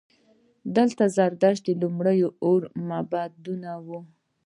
دلته 0.75 1.03
د 1.09 1.11
زردشت 1.17 1.63
لومړني 1.81 2.25
اور 2.45 2.61
معبدونه 2.87 3.71
وو 3.85 3.99